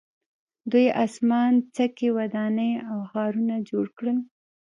[0.71, 4.17] دوی اسمان څکې ودانۍ او ښارونه جوړ کړل.